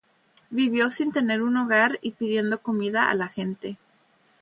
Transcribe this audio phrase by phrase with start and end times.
[0.49, 3.77] Vivió sin tener un hogar y pidiendo comida a la gente.